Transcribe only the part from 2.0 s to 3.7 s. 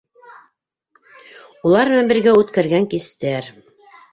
бергә үткәргән кистәр.